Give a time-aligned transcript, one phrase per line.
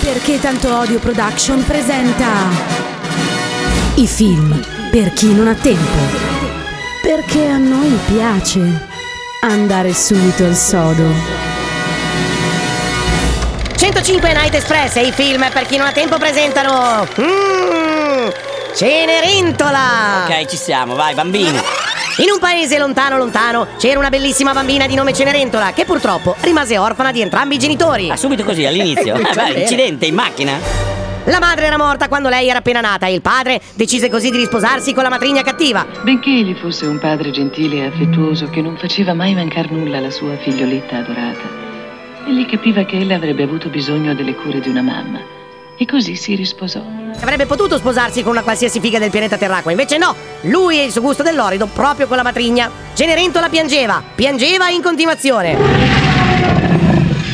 [0.00, 2.26] perché tanto odio production presenta
[3.94, 6.26] i film per chi non ha tempo.
[7.02, 8.86] Perché a noi piace
[9.40, 11.04] andare subito al sodo.
[13.76, 18.28] 105 Night Express e i film per chi non ha tempo presentano Mmm
[18.74, 21.58] Cenerentola Ok, ci siamo, vai, bambini.
[22.20, 26.76] In un paese lontano lontano c'era una bellissima bambina di nome Cenerentola che purtroppo rimase
[26.76, 29.14] orfana di entrambi i genitori Ah, subito così, all'inizio.
[29.28, 30.58] Eh, va beh, incidente in macchina.
[31.26, 34.38] La madre era morta quando lei era appena nata e il padre decise così di
[34.38, 38.76] risposarsi con la matrigna cattiva Benché egli fosse un padre gentile e affettuoso che non
[38.78, 41.46] faceva mai mancar nulla alla sua figlioletta adorata,
[42.26, 45.20] egli capiva che ella avrebbe avuto bisogno delle cure di una mamma
[45.78, 46.82] e così si risposò.
[47.20, 50.90] Avrebbe potuto sposarsi con una qualsiasi figa del pianeta Terracqua, invece no, lui e il
[50.90, 52.70] suo gusto dell'orido proprio con la matrigna.
[52.94, 55.56] Cenerentola piangeva, piangeva in continuazione.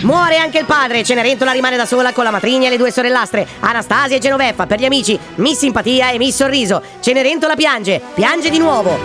[0.03, 3.47] Muore anche il padre, Cenerentola rimane da sola con la matrigna e le due sorellastre,
[3.61, 6.83] Anastasia e Genoveffa, per gli amici, Miss Simpatia e Miss Sorriso.
[7.01, 8.98] Cenerentola piange, piange di nuovo.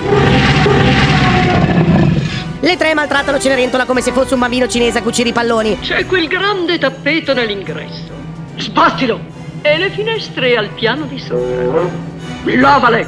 [2.60, 5.80] Le tre maltrattano Cenerentola come se fosse un bambino cinese a cucire i palloni.
[5.80, 8.19] C'è quel grande tappeto nell'ingresso.
[8.60, 9.20] Spostilo!
[9.62, 11.82] E le finestre al piano di sopra.
[12.44, 13.06] Lavale!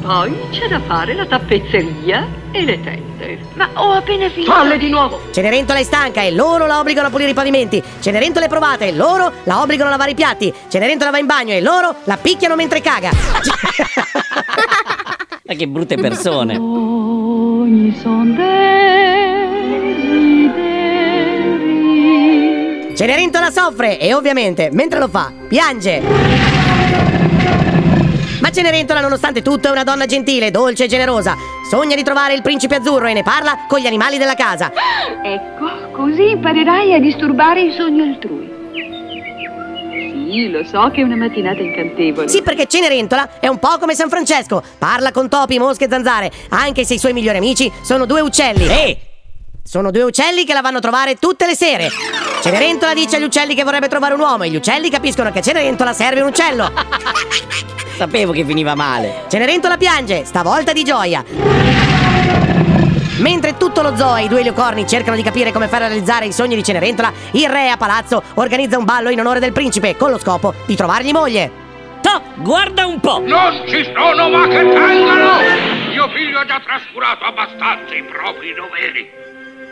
[0.00, 3.38] Poi c'è da fare la tappezzeria e le tende.
[3.54, 4.52] Ma ho appena finito.
[4.52, 5.20] Falle di nuovo!
[5.32, 7.82] Cenerentola è stanca e loro la obbligano a pulire i pavimenti.
[8.00, 10.54] Cenerentola è provata e loro la obbligano a lavare i piatti.
[10.68, 13.10] Cenerentola va in bagno e loro la picchiano mentre caga.
[15.42, 16.56] Ma che brutte persone.
[16.56, 18.34] Ogni son
[22.96, 26.00] Cenerentola soffre e ovviamente, mentre lo fa, piange.
[28.40, 31.36] Ma Cenerentola, nonostante tutto, è una donna gentile, dolce e generosa.
[31.68, 34.72] Sogna di trovare il principe azzurro e ne parla con gli animali della casa.
[35.22, 38.54] Ecco, così imparerai a disturbare i sogni altrui.
[40.30, 42.28] Sì, lo so che è una mattinata incantevole.
[42.28, 44.62] Sì, perché Cenerentola è un po' come San Francesco.
[44.78, 48.66] Parla con topi, mosche e zanzare, anche se i suoi migliori amici sono due uccelli.
[48.66, 48.96] Ehi!
[49.62, 51.88] Sono due uccelli che la vanno a trovare tutte le sere.
[52.40, 55.42] Cenerentola dice agli uccelli che vorrebbe trovare un uomo e gli uccelli capiscono che a
[55.42, 56.70] Cenerentola serve un uccello.
[57.96, 59.24] Sapevo che finiva male.
[59.28, 61.24] Cenerentola piange, stavolta di gioia.
[63.18, 66.32] Mentre tutto lo zoo e i due leocorni cercano di capire come far realizzare i
[66.32, 70.10] sogni di Cenerentola, il re a palazzo organizza un ballo in onore del principe con
[70.10, 71.64] lo scopo di trovargli moglie.
[72.02, 73.20] To, guarda un po'.
[73.24, 75.40] Non ci sono ma che tengano!
[75.88, 79.25] Mio figlio ha già trascurato abbastanza i propri doveri.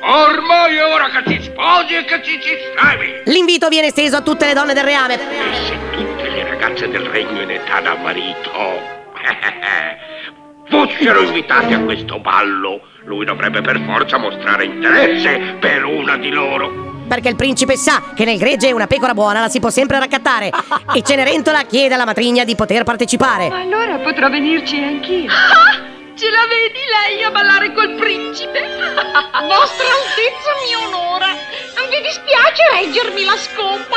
[0.07, 3.23] Ormai è ora che ti sposi e che ci ci stavi.
[3.25, 5.15] L'invito viene esteso a tutte le donne del reame.
[5.15, 8.51] E se tutte le ragazze del regno in età da marito
[10.69, 16.93] fossero invitate a questo ballo, lui dovrebbe per forza mostrare interesse per una di loro.
[17.09, 20.51] Perché il principe sa che nel gregge una pecora buona la si può sempre raccattare.
[20.95, 23.49] E Cenerentola chiede alla matrigna di poter partecipare.
[23.49, 25.31] Ma allora potrò venirci anch'io.
[26.17, 28.61] Ce la vedi lei a ballare col principe?
[28.63, 31.27] Vostra Altezza mi onora.
[31.27, 33.97] Non vi dispiace reggermi la scopa?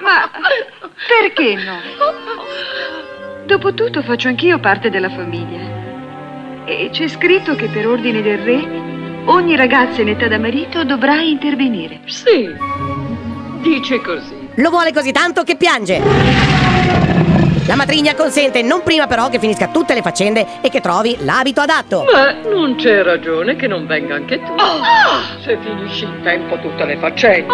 [0.00, 0.30] Ma
[1.06, 1.78] perché no?
[3.44, 6.64] Dopotutto faccio anch'io parte della famiglia.
[6.64, 8.66] E c'è scritto che per ordine del re
[9.26, 12.00] ogni ragazza in età da marito dovrà intervenire.
[12.06, 12.48] Sì,
[13.60, 14.48] dice così.
[14.54, 16.66] Lo vuole così tanto che piange.
[17.66, 21.60] La matrigna consente, non prima però che finisca tutte le faccende e che trovi l'abito
[21.60, 22.04] adatto.
[22.04, 24.54] Beh, non c'è ragione che non venga anche tu.
[25.42, 27.52] Se finisci in tempo tutte le faccende.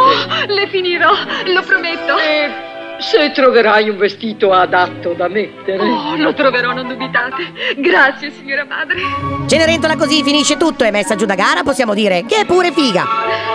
[0.48, 1.12] Le finirò,
[1.46, 2.18] lo prometto.
[2.18, 2.50] E
[2.98, 5.82] se troverai un vestito adatto da mettere.
[5.82, 7.50] Oh, lo troverò, non dubitate.
[7.78, 9.00] Grazie, signora madre.
[9.46, 13.06] Cenerentola così finisce tutto e messa giù da gara possiamo dire che è pure figa.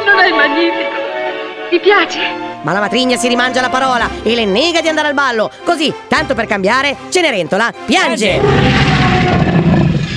[0.06, 1.06] Non è magnifico.
[1.70, 2.47] Ti piace?
[2.68, 5.50] Ma la matrigna si rimangia la parola e le nega di andare al ballo.
[5.64, 8.42] Così, tanto per cambiare, Cenerentola piange.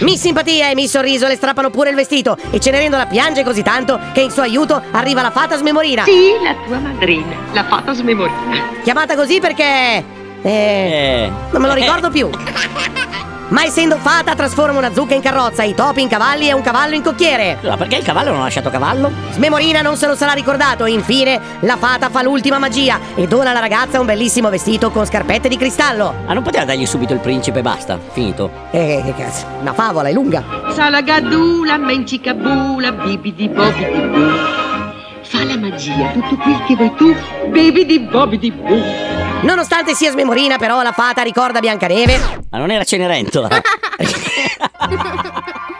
[0.01, 4.01] Miss Simpatia e Miss Sorriso le strappano pure il vestito e Cenerentola piange così tanto
[4.13, 6.03] che in suo aiuto arriva la fata smemorina.
[6.03, 8.63] Sì, la tua madrina, la fata smemorina.
[8.83, 10.19] Chiamata così perché...
[10.43, 11.31] Eh, Eh.
[11.53, 12.29] non me lo ricordo più.
[13.51, 16.95] Ma essendo fata trasforma una zucca in carrozza, i topi in cavalli e un cavallo
[16.95, 17.59] in cocchiere.
[17.61, 19.11] Allora, perché il cavallo non ha lasciato cavallo?
[19.33, 23.51] Smemorina non se lo sarà ricordato e infine la fata fa l'ultima magia e dona
[23.51, 26.15] alla ragazza un bellissimo vestito con scarpette di cristallo.
[26.27, 28.51] Ah, non poteva dargli subito il principe, basta, finito.
[28.71, 30.45] Eh, che cazzo, una favola è lunga.
[30.71, 34.69] Salagadula, mencicabula, bibidi bobidi boo.
[35.23, 37.15] Fa la magia, tutto quel che vuoi tu,
[37.51, 39.10] bibidi bobidi boo.
[39.43, 42.45] Nonostante sia smemorina, però la fata ricorda Biancaneve.
[42.51, 43.49] Ma non era Cenerentola.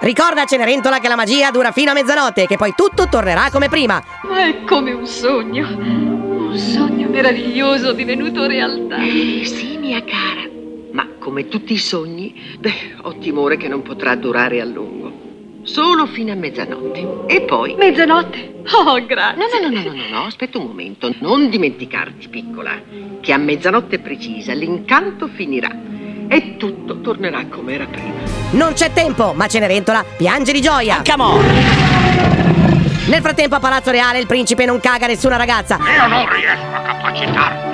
[0.01, 3.51] Ricorda a Cenerentola che la magia dura fino a mezzanotte e che poi tutto tornerà
[3.51, 4.03] come prima.
[4.23, 5.69] Ma è come un sogno.
[5.69, 8.97] Un sogno meraviglioso divenuto realtà.
[8.97, 10.49] Eh, sì, mia cara.
[10.93, 15.30] Ma come tutti i sogni, beh, ho timore che non potrà durare a lungo.
[15.73, 17.27] Solo fino a mezzanotte.
[17.27, 17.77] E poi...
[17.77, 18.63] Mezzanotte?
[18.73, 19.37] Oh, grazie.
[19.39, 21.15] No, no, no, no, no, no, aspetta un momento.
[21.21, 22.73] Non dimenticarti, piccola,
[23.21, 25.71] che a mezzanotte precisa l'incanto finirà
[26.27, 28.15] e tutto tornerà come era prima.
[28.51, 31.03] Non c'è tempo, ma Cenerentola piange di gioia.
[31.09, 31.45] Come on!
[33.07, 35.77] Nel frattempo a Palazzo Reale il principe non caga nessuna ragazza.
[35.77, 37.70] Io non riesco a capacitarmi.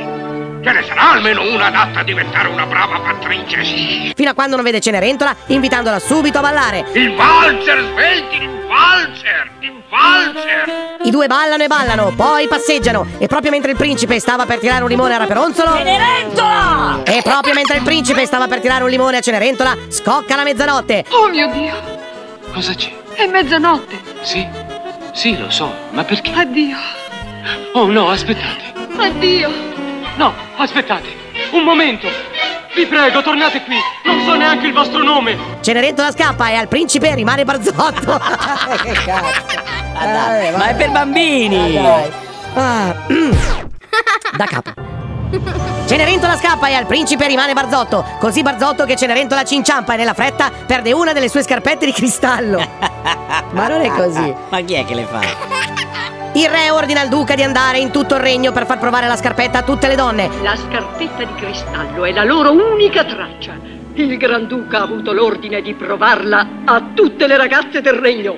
[0.66, 3.62] Ce ne sarà almeno una adatta a diventare una brava pattrice.
[4.16, 6.84] Fino a quando non vede Cenerentola invitandola subito a ballare.
[6.94, 10.96] Il valzer, svelti, il valzer, il valzer.
[11.04, 13.06] I due ballano e ballano, poi passeggiano.
[13.18, 15.76] E proprio mentre il principe stava per tirare un limone a Raperonzolo.
[15.76, 17.00] Cenerentola!
[17.04, 21.04] E proprio mentre il principe stava per tirare un limone a Cenerentola, scocca la mezzanotte.
[21.10, 21.74] Oh mio Dio,
[22.52, 22.90] Cosa c'è?
[23.14, 24.00] è mezzanotte.
[24.22, 24.44] Sì,
[25.12, 26.32] sì, lo so, ma perché?
[26.34, 26.76] Addio,
[27.74, 28.72] Oh no, aspettate.
[28.98, 29.74] addio.
[30.16, 31.14] No, aspettate.
[31.52, 32.08] Un momento.
[32.74, 33.76] Vi prego, tornate qui.
[34.04, 35.36] Non so neanche il vostro nome.
[35.60, 38.18] Cenerentola scappa e al principe rimane Barzotto.
[38.82, 39.62] che cazzo.
[39.98, 41.78] dai, ma è per bambini.
[42.54, 42.94] Ah,
[44.36, 44.70] da capo.
[45.86, 48.04] Cenerentola scappa e al principe rimane Barzotto.
[48.18, 51.92] Così Barzotto che Cenerentola ci inciampa e nella fretta perde una delle sue scarpette di
[51.92, 52.66] cristallo.
[53.50, 54.34] Ma non è così.
[54.48, 55.55] Ma chi è che le fa?
[56.36, 59.16] Il re ordina al duca di andare in tutto il regno per far provare la
[59.16, 60.28] scarpetta a tutte le donne.
[60.42, 63.54] La scarpetta di cristallo è la loro unica traccia.
[63.94, 68.36] Il Granduca ha avuto l'ordine di provarla a tutte le ragazze del regno.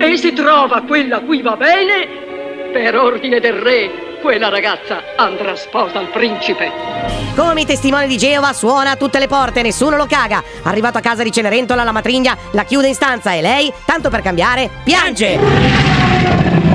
[0.00, 2.08] E se trova quella cui va bene,
[2.72, 6.72] per ordine del re, quella ragazza andrà sposa al principe.
[7.36, 10.42] Come i testimoni di Geova suona a tutte le porte, nessuno lo caga.
[10.64, 14.22] Arrivato a casa di Cenerentola, la matrigna la chiude in stanza e lei, tanto per
[14.22, 16.66] cambiare, piange.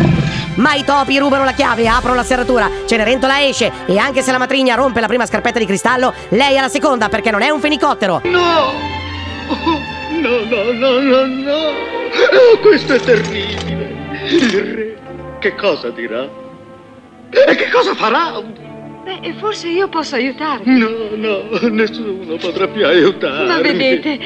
[0.56, 4.38] Ma i topi rubano la chiave, aprono la serratura, Cenerentola esce e anche se la
[4.38, 7.60] matrigna rompe la prima scarpetta di cristallo, lei ha la seconda perché non è un
[7.60, 8.22] fenicottero.
[8.24, 8.92] No!
[9.48, 9.80] Oh,
[10.20, 11.54] no, no, no, no, no!
[11.54, 14.22] Oh, questo è terribile!
[14.30, 14.98] Il re
[15.40, 16.30] che cosa dirà?
[17.30, 18.42] E che cosa farà?
[19.04, 20.78] Beh, forse io posso aiutarvi.
[20.78, 23.48] No, no, nessuno potrà più aiutarmi.
[23.48, 24.20] Ma vedete,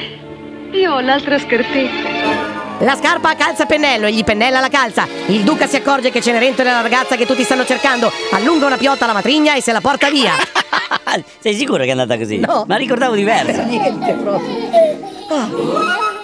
[0.71, 2.46] io ho l'altra scarpetta.
[2.79, 5.07] La scarpa calza pennello e gli pennella la calza.
[5.27, 8.11] Il duca si accorge che Cenerentola è la ragazza che tutti stanno cercando.
[8.31, 10.33] Allunga una piotta alla matrigna e se la porta via.
[11.39, 12.37] Sei sicuro che è andata così?
[12.37, 12.65] No.
[12.67, 13.63] Ma ricordavo diverso.
[13.65, 14.55] Niente proprio.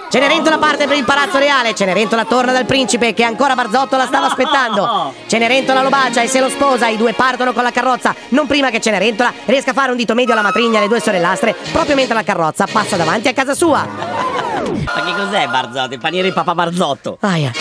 [0.09, 1.73] Cenerentola parte per il palazzo reale.
[1.73, 5.11] Cenerentola torna dal principe che ancora Barzotto la stava aspettando.
[5.25, 6.87] Cenerentola lo bacia e se lo sposa.
[6.87, 8.13] I due partono con la carrozza.
[8.29, 10.99] Non prima che Cenerentola riesca a fare un dito medio alla matrigna e alle due
[10.99, 14.22] sorellastre, proprio mentre la carrozza passa davanti a casa sua.
[14.71, 15.93] Ma che cos'è Barzotto?
[15.93, 17.17] Il paniere di papà Barzotto.
[17.21, 17.51] Aia.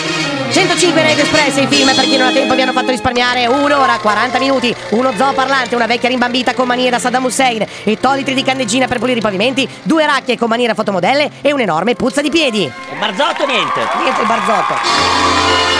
[0.51, 3.97] 105 Radio Express, i film per chi non ha tempo vi hanno fatto risparmiare un'ora,
[3.97, 8.35] 40 minuti, uno zoo parlante, una vecchia rimbambita con manie da Saddam Hussein, e tolitri
[8.35, 12.29] di candeggina per pulire i pavimenti, due racchie con maniera fotomodelle e un'enorme puzza di
[12.29, 12.63] piedi.
[12.65, 13.79] E Barzotto niente.
[14.03, 15.72] Niente il barzotto.